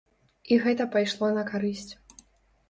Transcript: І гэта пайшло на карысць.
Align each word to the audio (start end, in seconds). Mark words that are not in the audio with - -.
І 0.55 0.57
гэта 0.63 0.87
пайшло 0.95 1.29
на 1.37 1.43
карысць. 1.51 1.93